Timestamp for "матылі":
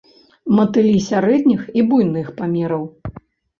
0.59-0.93